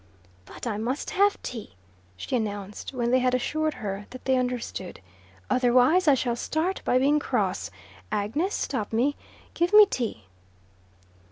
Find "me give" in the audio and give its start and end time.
8.91-9.71